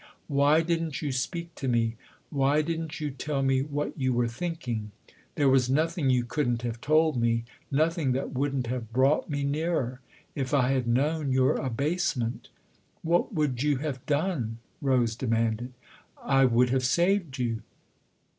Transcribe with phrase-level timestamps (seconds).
[0.41, 1.95] "Why didn't you speak to me
[2.31, 4.89] why didn't you tell me what you were thinking?
[5.35, 10.01] There was nothing you couldn't have told me, nothing that wouldn't have brought me nearer.
[10.33, 12.49] If I had known your abasement
[13.03, 15.71] ""What would you have done?" Rose demanded."
[16.23, 17.61] I would have saved you."